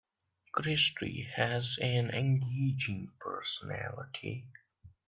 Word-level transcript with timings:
Christy 0.51 1.29
has 1.35 1.77
an 1.79 2.09
engaging 2.09 3.11
personality. 3.19 4.47